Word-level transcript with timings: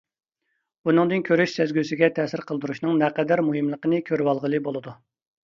بۇنىڭدىن 0.87 1.21
كۆرۈش 1.27 1.53
سەزگۈسىگە 1.57 2.09
تەسىر 2.15 2.43
قىلدۇرۇشنىڭ 2.47 2.99
نەقەدەر 3.03 3.45
مۇھىملىقىنى 3.51 4.03
كۆرۈۋالغىلى 4.11 4.65
بولىدۇ. 4.71 4.97